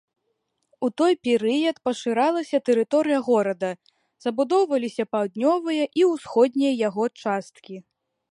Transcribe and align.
У 0.85 0.87
той 1.01 1.13
перыяд 1.27 1.75
пашырылася 1.89 2.57
тэрыторыя 2.69 3.19
горада, 3.29 3.69
забудоўваліся 4.25 5.03
паўднёвая 5.17 5.85
і 6.03 6.07
ўсходняя 6.15 6.73
яго 6.87 7.05
часткі. 7.25 7.75